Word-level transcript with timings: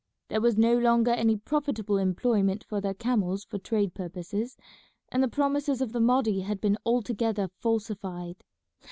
There 0.29 0.41
was 0.41 0.57
no 0.57 0.75
longer 0.79 1.11
any 1.11 1.37
profitable 1.37 1.97
employment 1.99 2.63
for 2.63 2.81
their 2.81 2.95
camels 2.95 3.45
for 3.45 3.59
trade 3.59 3.93
purposes, 3.93 4.57
and 5.09 5.21
the 5.21 5.27
promises 5.27 5.79
of 5.79 5.91
the 5.91 5.99
Mahdi 6.01 6.39
had 6.39 6.59
been 6.59 6.79
altogether 6.87 7.49
falsified. 7.59 8.43